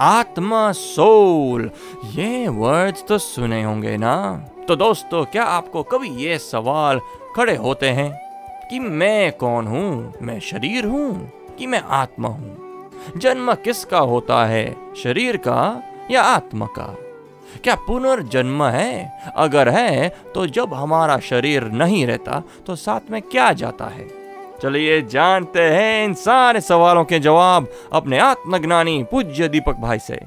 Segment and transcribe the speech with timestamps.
[0.00, 1.70] आत्मा, सोल।
[2.04, 4.44] ये वर्ड्स तो सुने होंगे ना?
[4.68, 7.00] तो दोस्तों, क्या आपको कभी ये सवाल
[7.36, 8.10] खड़े होते हैं
[8.70, 10.14] कि मैं कौन हूँ?
[10.22, 12.90] मैं शरीर हूँ कि मैं आत्मा हूँ?
[13.16, 14.94] जन्म किसका होता है?
[15.02, 16.96] शरीर का या आत्मा का?
[17.64, 19.22] क्या पुनर्जन्म है?
[19.36, 24.17] अगर है तो जब हमारा शरीर नहीं रहता तो साथ में क्या जाता है?
[24.62, 30.18] चलिए जानते हैं इन सारे सवालों के जवाब अपने आत्मज्ञानी पूज्य दीपक भाई से।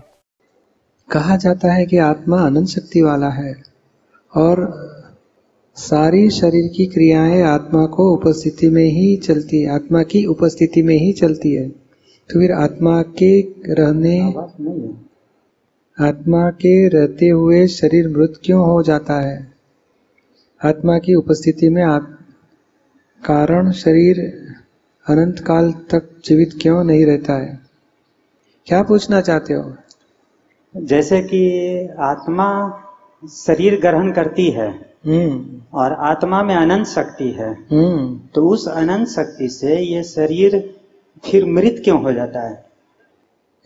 [1.09, 3.63] कहा जाता है कि आत्मा अनंत शक्ति वाला है
[4.34, 4.63] और
[5.77, 10.96] सारी शरीर की क्रियाएँ आत्मा को उपस्थिति में ही चलती है आत्मा की उपस्थिति में
[10.96, 13.41] ही चलती है। तो फिर आत्मा के
[13.74, 14.20] रहने
[15.99, 19.54] आत्मा के रहते हुए शरीर मृत क्यों हो जाता है?
[20.65, 22.18] आत्मा की उपस्थिति में आत,
[23.24, 24.20] कारण शरीर
[25.08, 27.60] अनंत काल तक जीवित क्यों नहीं रहता है?
[28.68, 29.74] क्या पूछना चाहते हो?
[30.76, 31.42] जैसे कि
[31.99, 32.48] आत्मा
[33.30, 34.68] शरीर ग्रहण करती है
[35.05, 40.80] हम्म। और आत्मा में अनंत शक्ति है हम्म। तो उस अनंत शक्ति से ये शरीर
[41.26, 42.66] फिर मृत क्यों हो जाता है?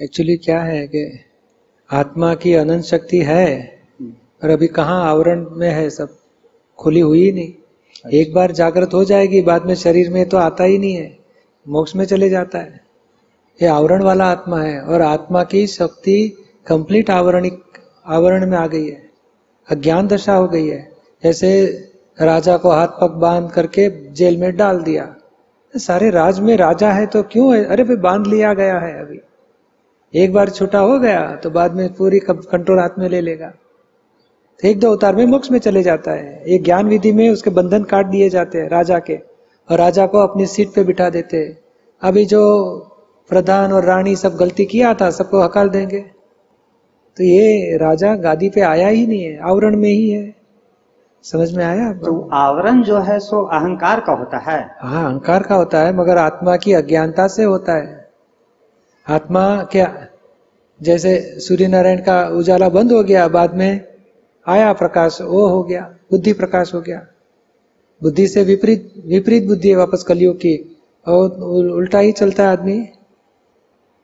[0.01, 1.19] एक्चुअली क्या है कि
[1.91, 3.47] आत्मा की अनंत शक्ति है
[4.01, 6.17] पर अभी कहाँ आवरण में है सब?
[6.79, 7.64] खुली हुई ही
[8.05, 11.17] एक बार जागृत हो जाएगी, बाद में शरीर में तो आता ही नहीं है,
[11.65, 12.81] मोक्ष में चले जाता है।
[13.59, 16.17] ये आवरण वाला आत्मा है और आत्मा की शक्ति
[16.67, 17.61] कंप्लीट आवरणिक,
[18.07, 19.09] आवरण में आ गई है,
[19.67, 20.79] अज्ञान दशा हो गई है।
[21.23, 21.65] जैसे
[22.17, 25.15] राजा को हाथ पग बाँध करके जेल में डाल दिया।
[25.73, 27.63] सारे राज में राजा है तो क्यों है?
[27.65, 29.19] अरे भाई, बाँध लिया गया है अभी।
[30.13, 33.51] एक बार छूटा हो गया तो बाद में पूरी कंट्रोल हाथ में ले लेगा।
[34.63, 37.83] एक दो अवतार में मोक्ष में चले जाता है। एक ज्ञान विधि में उसके बंधन
[37.83, 39.15] काट दिए जाते हैं राजा के
[39.69, 41.57] और राजा को अपनी सीट पे बिठा देते हैं।
[42.01, 42.41] अभी जो
[43.29, 45.99] प्रधान और रानी सब गलती किया था सबको हकाल देंगे।
[47.17, 50.35] तो ये राजा गादी पे आया ही नहीं है आवरण में ही है।
[51.23, 51.91] समझ में आया?
[51.93, 56.17] तो आवरण जो है सो अहंकार का होता है। हाँ अहंकार का होता है मगर
[56.17, 58.09] आत्मा की अज्ञानता से होता है।
[59.07, 60.07] आत्मा क्या
[60.81, 63.94] जैसे सूर्य नारायण का उजाला बंद हो गया बाद में
[64.45, 67.05] आया प्रकाश वो हो गया बुद्धि प्रकाश हो गया।
[68.01, 70.55] बुद्धि से विपरीत विपरीत बुद्धि है वापस कलियुग की।
[71.05, 71.29] और
[71.71, 72.79] उल्टा ही चलता है आदमी।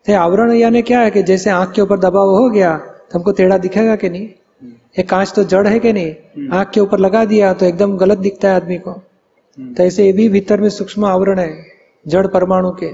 [0.05, 3.31] तो आवरण यानी क्या है कि जैसे आँख के ऊपर दबाव हो गया तो हमको
[3.31, 4.27] टेढ़ा दिखेगा कि नहीं?
[4.97, 6.47] ये कांच तो जड़ है कि नहीं?
[6.49, 8.91] आँख के ऊपर लगा दिया तो एकदम गलत दिखता है आदमी को।
[9.57, 11.65] तो ऐसे ये भी भीतर में सूक्ष्म आवरण है
[12.05, 12.91] जड़ परमाणु के।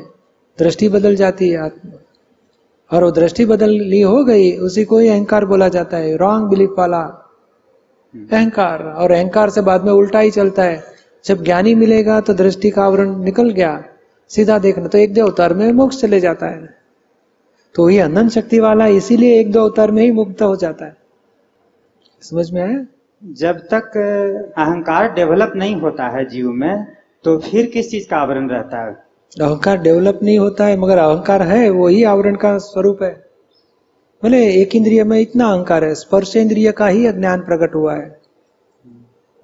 [0.59, 1.99] दृष्टि बदल जाती है आत्मा।
[2.91, 6.49] और वो दृष्टि बदल ली हो गई उसी को ही अहंकार बोला जाता है रॉन्ग
[6.49, 7.03] बिलीफ वाला।
[8.13, 10.83] अहंकार। और अहंकार से बाद में उल्टा ही चलता है।
[11.25, 13.83] जब ज्ञानी मिलेगा तो दृष्टि का आवरण निकल गया।
[14.27, 16.75] सीधा देखना तो एक दो अवतार में मोक्ष चले जाता है।
[17.75, 20.95] तो ये अनंत शक्ति वाला इसीलिए एक दो अवतार में ही मुक्त हो जाता है।
[22.21, 22.85] समझ में आया?
[23.23, 23.97] जब तक
[24.57, 26.87] अहंकार डेवलप नहीं होता है जीव में
[27.23, 28.93] तो फिर किस चीज़ का आवरण रहता है?
[29.41, 33.26] अहंकार डेवलप नहीं होता है मगर अहंकार है वही आवरण का स्वरूप है।
[34.23, 38.19] बोले एक इंद्रिय में इतना अहंकार है स्पर्श इंद्रिय का ही अज्ञान प्रकट हुआ है।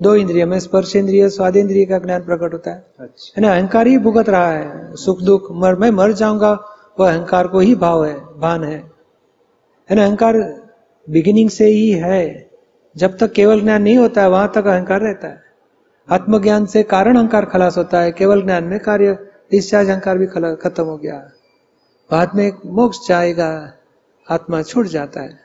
[0.01, 3.87] दो इंद्रिय में स्पर्श इंद्रिय स्वाद इंद्रिय का ज्ञान प्रकट होता है। अच्छा। ना अहंकार
[3.87, 6.59] ही भुगत रहा है। सुख दुख मर मैं मर जाऊँगा
[6.99, 8.91] वह अहंकार को ही भाव है भान है।
[9.89, 10.63] है ना अहंकार
[11.09, 12.49] बिगिनिंग से ही है।
[12.97, 15.41] जब तक केवल ज्ञान नहीं होता है वहाँ तक अहंकार रहता है।
[16.09, 19.17] आत्मज्ञान से कारण अहंकार खलास होता है केवल ज्ञान में कार्य
[19.51, 21.31] डिस्चार्ज अहंकार भी खत्म हो गया।
[22.11, 23.73] बाद में मोक्ष जाएगा।
[24.27, 25.39] आत्मा छूट जाता है।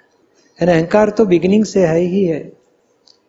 [0.61, 2.53] है ना अहंकार तो बिगिनिंग से है ही है।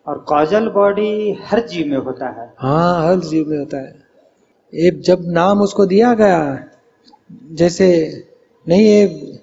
[0.08, 3.96] और कॉजल बॉडी हर जीव में होता है। हाँ हर जीव में होता है।
[4.74, 6.66] ये जब नाम उसको दिया गया
[7.52, 7.88] जैसे
[8.68, 9.40] नहीं ये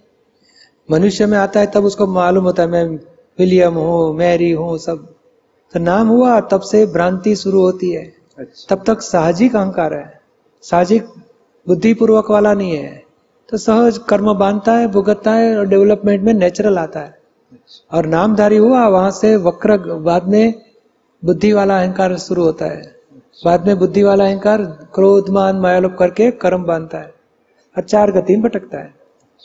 [0.90, 2.84] मनुष्य में आता है तब उसको मालूम होता है मैं
[3.38, 5.06] विलियम हूँ मैरी हूँ सब।
[5.74, 8.04] तो नाम हुआ तब से भ्रांति शुरू होती है।
[8.38, 10.20] अच्छा। तब तक साहजिक अहंकार है।
[10.62, 11.06] साहजिक
[11.66, 13.05] बुद्धिपूर्वक वाला नहीं है।
[13.48, 17.18] तो सहज कर्म बांधता है, भुगतता है और डेवलपमेंट में नेचुरल आता है।
[17.92, 20.54] और नामधारी हुआ, वहाँ से वक्र, बाद में
[21.24, 22.96] बुद्धि वाला अहंकार शुरू होता है।
[23.44, 24.62] बाद में बुद्धि वाला अहंकार
[24.94, 27.14] क्रोध, मान, मायालोप करके कर्म बांधता है
[27.76, 28.94] और चार गति में भटकता है।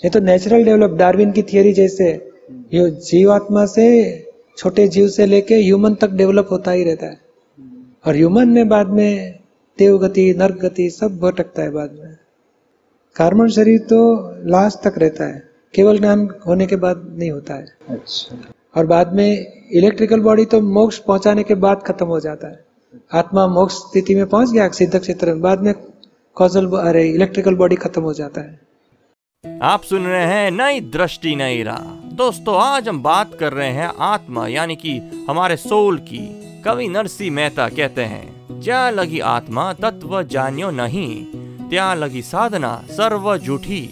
[0.06, 4.18] ये तो नेचुरल डेवलप डार्विन की थियोरी जैसे, ये जीवात्मा से,
[4.57, 7.18] छोटे जीव से लेके ह्यूमन तक डेवलप होता ही रहता है।
[8.07, 9.39] और ह्यूमन में बाद में
[9.80, 12.18] देव गति नर्क गति सब भटकता है बाद में।
[13.16, 13.98] कार्बन शरीर तो
[14.46, 18.38] लास्ट तक रहता है। केवल ज्ञान होने के बाद नहीं होता है। अच्छा।
[18.75, 19.28] और बाद में
[19.72, 22.63] इलेक्ट्रिकल बॉडी तो मोक्ष पहुँचाने के बाद खत्म हो जाता है।
[23.13, 25.74] आत्मा मोक्ष स्थिति में पहुँच गया सिद्ध क्षेत्र में। बाद में
[26.38, 28.60] कॉजल अरे इलेक्ट्रिकल बॉडी खत्म हो जाता है।
[29.63, 31.84] आप सुन रहे हैं नई दृष्टि नई राह।
[32.16, 34.98] दोस्तों आज हम बात कर रहे हैं आत्मा यानी कि
[35.30, 36.28] हमारे सोल की।
[36.66, 41.25] कवि नरसी मेहता कहते हैं ज्या लगी आत्मा तत्व जानियो नहीं।
[41.72, 43.90] त्या लगी साधना सर्व झूठी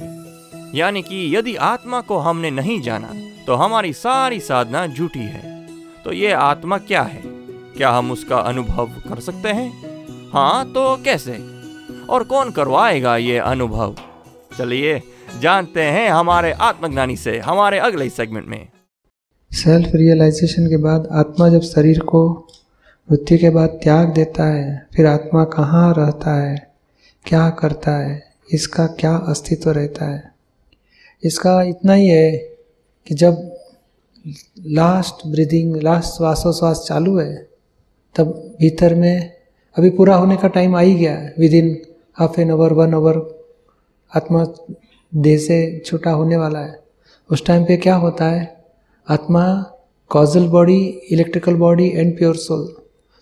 [0.76, 3.12] यानी कि यदि आत्मा को हमने नहीं जाना
[3.48, 5.68] तो हमारी सारी साधना झूठी है।
[6.04, 7.22] तो ये आत्मा क्या है?
[7.78, 9.72] क्या हम उसका अनुभव कर सकते हैं?
[10.34, 11.40] हाँ तो कैसे?
[12.10, 13.96] और कौन करवाएगा ये अनुभव?
[14.58, 15.02] चलिए,
[15.40, 18.68] जानते हैं हमारे आत्मज्ञानी से, हमारे अगले सेगमेंट में।
[19.52, 22.48] सेल्फ रियलाइजेशन के बाद आत्मा जब शरीर को
[23.12, 26.69] मृत्यु के बाद त्याग देता है, फिर आत्मा कहाँ रहता है?
[27.30, 28.22] क्या करता है?
[28.54, 30.32] इसका क्या अस्तित्व रहता है?
[31.24, 32.32] इसका इतना ही है
[33.08, 33.58] कि जब
[34.68, 37.48] लास्ट ब्रीदिंग लास्ट श्वासोश्वास चालू है,
[38.16, 39.32] तब भीतर में
[39.78, 41.78] अभी पूरा होने का टाइम आ ही गया है। Within
[42.20, 43.46] half an hour one hour
[44.16, 44.46] आत्मा
[45.16, 46.80] देह से छुटा होने वाला है।
[47.30, 48.66] उस टाइम पे क्या होता है?
[49.10, 49.46] आत्मा
[50.10, 52.76] causal body electrical body and pure soul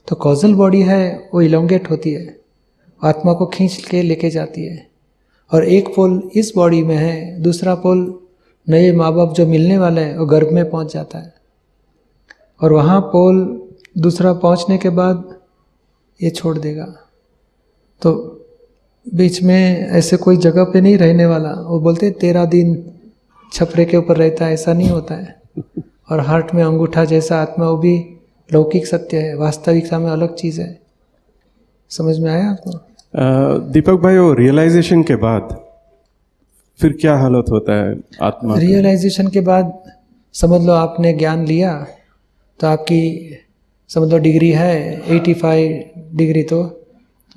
[0.08, 2.47] तो कॉजल बॉडी है, वो इलोंगेट होती है।
[3.04, 4.88] आत्मा को खींच के लेके जाती है।
[5.54, 8.20] और एक पोल इस बॉडी में है, दूसरा पोल
[8.70, 11.34] नए माँ बाप जो मिलने वाले हैं, वो गर्भ में पहुँच जाता है।
[12.62, 13.64] और वहाँ पोल
[13.98, 15.38] दूसरा पहुँचने के बाद
[16.24, 16.96] ये छोड़ देगा।
[18.02, 18.34] तो
[19.14, 22.92] बीच में ऐसे कोई जगह पे नहीं रहने वाला। वो बोलते तेरह दिन
[23.54, 25.42] छपरे के ऊपर रहता है, ऐसा नहीं होता है।
[26.12, 28.18] और हार्ट में अंगूठा जैसा आत्मा, वो भी
[28.54, 30.87] लौकिक सत्य है, वास्तविकता में अलग चीज़ है।
[31.90, 32.72] समझ में आया आपको?
[33.72, 35.56] दीपक भाई वो रियलाइजेशन के बाद
[36.80, 39.84] फिर क्या हालत होता है आत्मा रियलाइजेशन के बाद
[40.34, 41.88] समझ लो आपने ज्ञान लिया
[42.60, 43.02] तो आपकी
[43.88, 46.64] समझ लो डिग्री है 85 डिग्री तो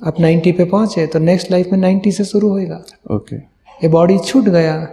[0.06, 4.18] आप 90 पे पहुँचे तो नेक्स्ट लाइफ में 90 से शुरू होएगा। ओके ये बॉडी
[4.18, 4.88] छूट गया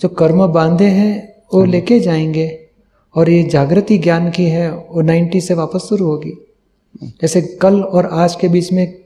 [0.00, 2.68] जो कर्म बांधे हैं वो लेके जाएँगे
[3.14, 6.47] और ये जागृति ज्ञान की है वो 90 से वापस शुरू होगी।
[7.02, 9.02] जैसे कल और आज के बीच में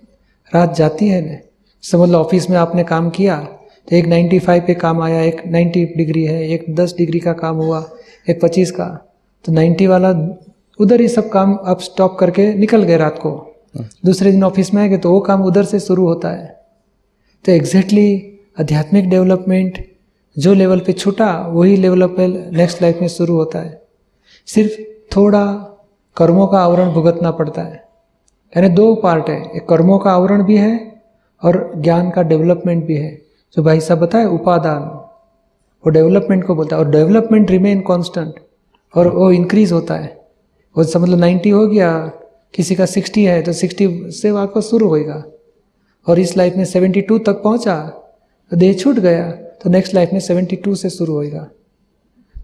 [0.55, 1.39] रात जाती है ना
[1.83, 3.37] समझ लो ऑफ़िस में आपने काम किया
[3.89, 7.57] तो एक 95 पे काम आया, एक 90 डिग्री है, एक 10 डिग्री का काम
[7.57, 7.91] हुआ,
[8.31, 10.11] एक 25 का तो 90 वाला
[10.81, 13.55] उधर ही सब काम आप स्टॉप करके निकल गए रात को।
[14.05, 16.47] दूसरे दिन ऑफ़िस में आएँगे तो वो काम उधर से शुरू होता है।
[17.45, 19.87] तो एग्जैक्टली आध्यात्मिक डेवलपमेंट
[20.39, 23.83] जो लेवल पे छूटा, वही लेवल पे नेक्स्ट लाइफ में शुरू होता है।
[24.47, 24.81] सिर्फ़
[25.17, 25.72] थोड़ा
[26.17, 27.85] कर्मों का आवरण भुगतना पड़ता है।
[28.57, 31.03] यानी दो पार्ट है, एक कर्मों का आवरण भी है
[31.43, 33.23] और ज्ञान का डेवलपमेंट भी है।
[33.57, 34.83] जो भाई साहब बताए, उपादान,
[35.85, 38.35] वो डेवलपमेंट को बोलता है। और डेवलपमेंट रिमेन कांस्टेंट
[38.95, 40.27] और वो इंक्रीज होता है।
[40.77, 42.13] वो समझ लो नाइन्टी हो गया,
[42.55, 45.25] किसी का सिक्सटी है तो सिक्सटी से वापस शुरू होएगा।
[46.07, 47.77] और इस लाइफ में सेवेंटी टू तक पहुँचा
[48.53, 51.47] तो देह छूट गया तो नेक्स्ट लाइफ में सेवेंटी टू से शुरू होएगा।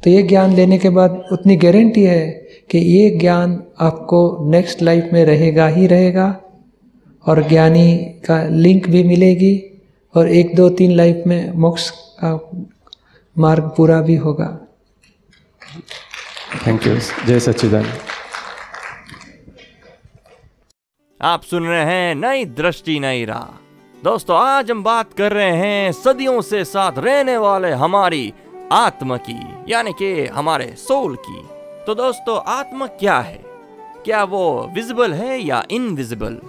[0.04, 5.10] तो ये ज्ञान लेने के बाद उतनी गारंटी है कि ये ज्ञान आपको नेक्स्ट लाइफ
[5.12, 6.40] में रहेगा ही रहेगा
[7.26, 9.80] और ज्ञानी का लिंक भी मिलेगी
[10.14, 11.90] और एक दो तीन लाइफ में मोक्ष
[12.24, 12.50] का
[13.38, 14.58] मार्ग पूरा भी होगा।
[16.66, 16.96] थैंक यू
[17.26, 17.98] जय सच्चिदानंद।
[21.22, 23.46] आप सुन रहे हैं नई दृष्टि नई राह।
[24.04, 28.32] दोस्तों आज हम बात कर रहे हैं सदियों से साथ रहने वाले हमारी
[28.72, 29.38] आत्मा की
[29.72, 31.57] यानी कि हमारे सोल की।
[31.88, 33.40] तो दोस्तों आत्मा क्या है?
[34.04, 36.40] क्या वो विजिबल है या इनविजिबल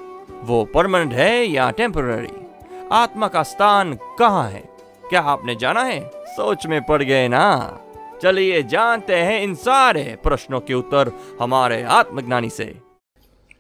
[0.44, 2.48] वो परमानेंट है या टेम्पररी
[2.92, 4.64] आत्मा का स्थान कहाँ है?
[5.10, 6.12] क्या आपने जाना है?
[6.16, 7.80] सोच में पड़ गए ना?
[8.22, 12.76] चलिए जानते हैं इन सारे प्रश्नों के उत्तर हमारे आत्मज्ञानी से।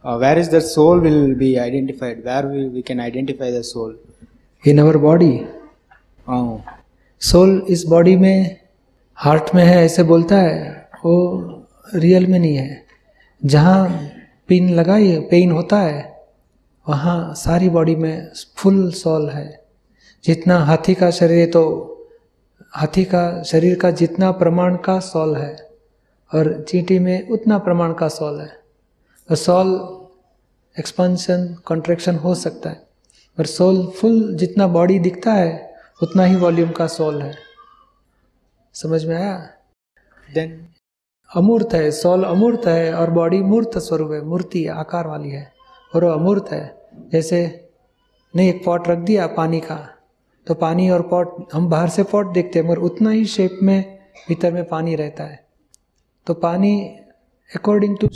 [0.05, 2.25] Where is is the soul will be identified?
[2.25, 3.93] Where we, we can identify the soul?
[4.67, 5.45] In our body
[6.29, 6.57] Oh,
[7.19, 8.59] soul इस बॉडी में
[9.15, 11.55] हार्ट में है ऐसे बोलता है। वो
[11.95, 12.85] रियल में नहीं है।
[13.45, 14.09] जहाँ
[14.47, 16.27] पिन लगाई, पेन होता है,
[16.89, 19.65] वहाँ सारी बॉडी में फुल सॉल है।
[20.23, 21.85] जितना हाथी का शरीर तो
[22.75, 25.69] हाथी का शरीर का जितना प्रमाण का सॉल है
[26.33, 28.59] और चींटी में उतना प्रमाण का सॉल है।
[29.29, 29.99] और सॉल
[30.79, 32.87] एक्सपांशन कॉन्ट्रेक्शन हो सकता है।
[33.37, 37.35] पर सोल फुल जितना बॉडी दिखता है, उतना ही वॉल्यूम का सोल है।
[38.73, 39.49] समझ में आया?
[40.37, 40.78] Then
[41.35, 45.51] अमूर्त है, सोल अमूर्त है और बॉडी मूर्त स्वरूप है, मूर्ति आकार वाली है
[45.95, 47.69] और वो अमूर्त है। जैसे,
[48.35, 49.95] नहीं, एक पॉट रख दिया पानी का
[50.47, 53.99] तो पानी और पॉट, हम बाहर से पॉट देखते हैं, मगर उतना ही शेप में
[54.27, 55.47] भीतर में पानी रहता है।
[56.27, 56.81] तो पानी
[57.55, 58.09] अकॉर्डिंग टू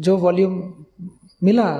[0.00, 0.84] जो वॉल्यूम
[1.44, 1.70] मिला,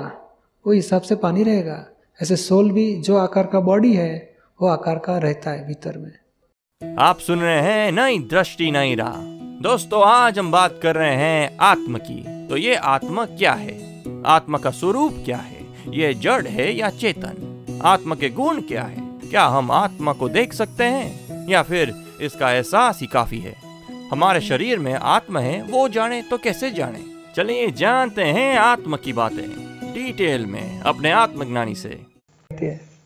[0.67, 1.87] वो हिसाब से पानी रहेगा।
[2.21, 6.97] ऐसे सोल भी, जो आकार का बॉडी है, वो आकार का रहता है भीतर में।
[6.99, 11.57] आप सुन रहे हैं नई दृष्टि नई राह। दोस्तों, आज हम बात कर रहे हैं
[11.57, 14.03] आत्म की। तो ये आत्मा क्या है?
[14.25, 15.65] आत्मा का स्वरूप क्या है?
[15.87, 17.81] ये जड़ है या चेतन?
[17.83, 18.97] आत्मा के गुण क्या है?
[18.99, 21.27] क्या हम आत्मा को देख सकते हैं?
[21.49, 23.55] या फिर इसका एहसास ही काफ़ी है?
[24.11, 27.03] हमारे शरीर में आत्मा है, वो जाने तो कैसे जाने?
[27.35, 29.49] चलिए जानते हैं आत्मा की बातें।
[29.93, 32.01] डिटेल में, अपने आत्मज्ञानी से।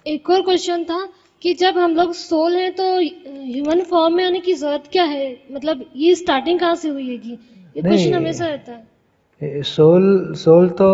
[0.07, 1.09] एक और क्वेश्चन था
[1.41, 5.37] कि जब हम लोग सोल हैं तो ह्यूमन फॉर्म में आने की ज़रूरत क्या है?
[5.51, 7.31] मतलब ये स्टार्टिंग कहाँ से हुई है कि
[7.75, 10.89] ये क्वेश्चन हमेशा रहता है। सोल सोल तो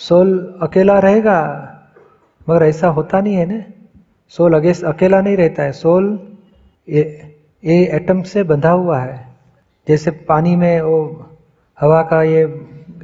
[0.00, 1.40] सोल अकेला रहेगा
[2.46, 3.62] मगर ऐसा होता नहीं है ना।
[4.28, 6.18] सोल अगे अकेला नहीं रहता है। सोल
[6.88, 7.02] ये
[7.62, 9.16] ये एटम से बंधा हुआ है।
[9.86, 10.98] जैसे पानी में वो
[11.78, 12.42] हवा का ये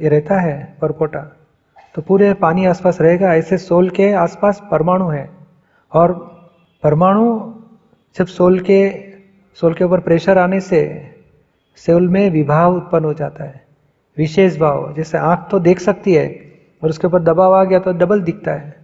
[0.01, 1.19] ये रहता है परपोटा
[1.95, 5.29] तो पूरे पानी आसपास रहेगा। ऐसे सोल के आसपास परमाणु है।
[5.91, 6.13] और
[6.85, 7.53] परमाणु
[8.15, 8.79] जब सोल के
[9.59, 10.79] सोल के ऊपर प्रेशर आने से
[11.75, 13.61] सोल में विभाव उत्पन्न हो जाता है,
[14.17, 16.27] विशेष भाव, जैसे आँख तो देख सकती है
[16.83, 18.75] और उसके ऊपर दबाव आ गया तो डबल दिखता है।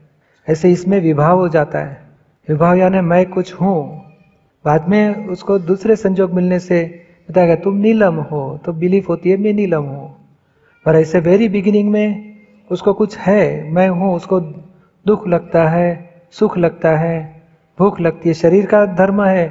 [0.48, 2.02] ऐसे इसमें विभाव हो जाता है।
[2.48, 3.84] विभाव यानी मैं कुछ हूँ।
[4.66, 9.38] बाद में उसको दूसरे संजोग मिलने से बताएगा, तुम नीलम हो तो बिलीफ होती है
[9.38, 10.10] मैं नीलम हूँ।
[10.86, 12.34] पर ऐसे वेरी बिगिनिंग में
[12.72, 17.41] उसको कुछ है, मैं हूँ, उसको दुख लगता है, सुख लगता है।
[17.78, 19.48] भूख लगती है। शरीर का धर्म है,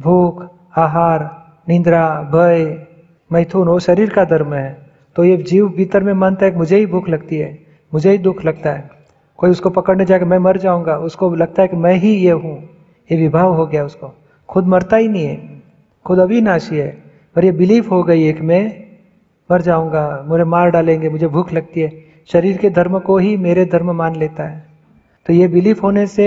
[0.00, 0.46] भूख,
[0.76, 1.28] आहार,
[1.68, 2.86] निंद्रा, भय,
[3.30, 6.86] मैथुन, वो शरीर का धर्म है। तो ये जीव भीतर में मानता है मुझे ही
[6.86, 7.58] भूख लगती है,
[7.92, 8.88] मुझे ही दुख लगता है।
[9.38, 12.58] कोई उसको पकड़ने जाके मैं मर जाऊँगा, उसको लगता है कि मैं ही ये हूँ,
[13.10, 14.12] ये विभाव हो गया उसको।
[14.48, 15.62] खुद मरता ही नहीं है,
[16.06, 16.88] खुद अविनाशी है,
[17.36, 18.62] पर ये बिलीफ हो गई एक मैं
[19.50, 21.90] मर जाऊँगा, मुझे मार डालेंगे, मुझे भूख लगती है।
[22.32, 24.64] शरीर के धर्म को ही मेरे धर्म मान लेता है।
[25.26, 26.26] तो ये बिलीफ होने से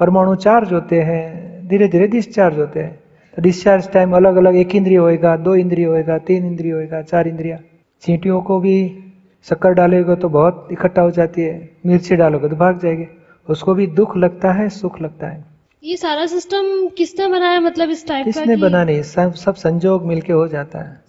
[0.00, 3.00] परमाणु चार्ज होते हैं धीरे धीरे डिस्चार्ज होते हैं।
[3.36, 7.28] तो डिस्चार्ज टाइम अलग अलग एक इंद्रिय होएगा दो इंद्रिय होएगा तीन इंद्रिय होएगा चार
[7.28, 7.58] इंद्रिया।
[8.02, 8.98] चींटियों को भी
[9.44, 13.04] शक्कर डालोगे तो बहुत इकट्ठा हो जाती है मिर्ची डालोगे तो भाग जाएगी।
[13.50, 15.44] उसको भी दुख लगता है सुख लगता है।
[15.84, 17.60] ये सारा सिस्टम किसने बनाया?
[17.60, 21.00] मतलब इस टाइप किसने कि- बना नहीं सब सब संजोग मिलके हो जाता है।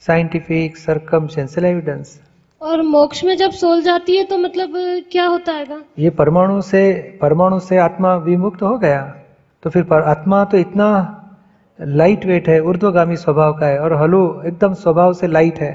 [0.00, 2.20] साइंटिफिक सरकमस्टेंशियल एविडेंस
[2.66, 4.72] और मोक्ष में जब सोल जाती है तो मतलब
[5.12, 6.82] क्या होता है ये परमाणु से
[7.20, 9.02] परमाणु से आत्मा विमुक्त हो गया।
[9.62, 10.88] तो फिर आत्मा तो इतना
[11.78, 15.74] लाइट वेट है, ऊर्ध्वगामी स्वभाव का है, और हलु एकदम स्वभाव से लाइट है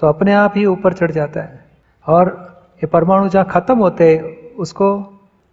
[0.00, 1.64] तो अपने आप ही ऊपर चढ़ जाता है।
[2.06, 2.28] और
[2.80, 4.16] ये परमाणु जहाँ खत्म होते,
[4.58, 4.86] उसको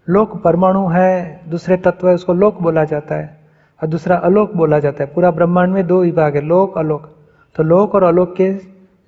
[0.07, 3.39] लोक परमाणु है, दूसरे तत्व है, उसको लोक बोला जाता है,
[3.79, 7.09] और दूसरा अलोक बोला जाता है। पूरा ब्रह्मांड में दो विभाग है, लोक, अलोक।
[7.55, 8.51] तो लोक और अलोक के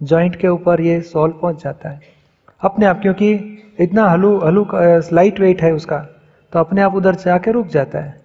[0.03, 1.99] जॉइंट के ऊपर ये सोल पहुँच जाता है।
[2.61, 3.31] अपने आप, क्योंकि
[3.79, 4.65] इतना हलू हलू
[5.13, 5.97] लाइट वेट है उसका
[6.53, 8.21] तो अपने आप उधर जाके रुक जाता है।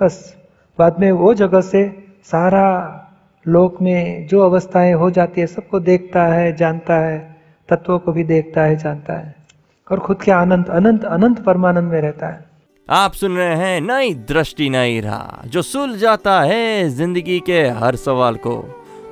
[0.00, 0.34] बस,
[0.78, 1.84] बाद में वो जगह से
[2.24, 3.02] सारा
[3.46, 7.18] लोक में जो अवस्थाएँ हो जाती है, सबको देखता है, जानता है,
[7.68, 9.34] तत्वों को भी देखता है, जानता है।
[9.90, 12.44] और खुद के आनंद अनंत अनंत परमानंद में रहता है।
[12.88, 17.96] आप सुन रहे हैं नई दृष्टि, नई राह, जो सुल जाता है ज़िंदगी के हर
[17.98, 18.56] सवाल को।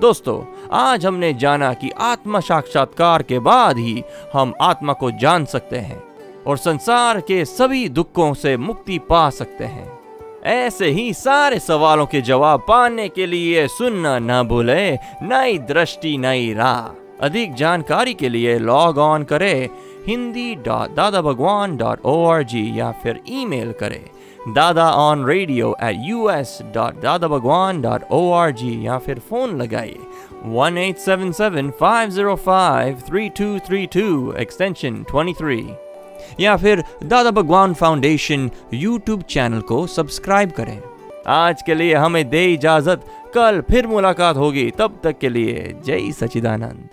[0.01, 5.79] दोस्तों, आज हमने जाना कि आत्मा साक्षात्कार के बाद ही हम आत्मा को जान सकते
[5.79, 6.03] हैं
[6.47, 9.99] और संसार के सभी दुखों से मुक्ति पा सकते हैं।
[10.45, 16.55] ऐसे ही सारे सवालों के जवाब पाने के लिए सुनना न भूले, नई दृष्टि, नई
[16.55, 19.69] राह। अधिक जानकारी के लिए लॉग ऑन करें।
[20.07, 24.05] Hindi dot Dada Bhagwan dot O R G या फिर ईमेल करें।
[24.55, 29.19] Dada on radio at U S dot Dada Bhagwan dot O R G या फिर
[29.29, 29.99] फ़ोन लगाइए
[30.57, 35.65] one eight seven seven five zero five three two three two extension twenty three
[36.41, 40.79] या फिर Dada Bhagwan foundation YouTube channel को subscribe करें।
[41.29, 46.11] आज के लिए हमें दे इजाज़त। कल फिर मुलाकात होगी। तब तक के लिए जय
[46.13, 46.89] सचिदानंद